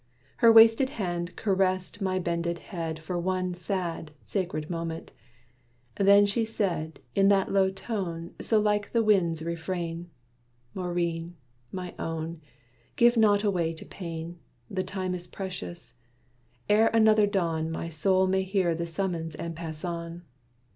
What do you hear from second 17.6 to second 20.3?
My soul may hear the summons and pass on.